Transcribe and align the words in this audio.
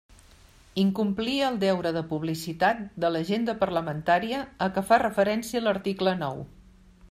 Incomplir 0.83 1.35
el 1.49 1.59
deure 1.63 1.91
de 1.97 2.03
publicitat 2.13 2.81
de 3.05 3.13
l'agenda 3.17 3.57
parlamentària 3.61 4.41
a 4.67 4.71
què 4.79 4.87
fa 4.91 5.01
referència 5.05 5.65
l'article 5.69 6.19
nou. 6.27 6.45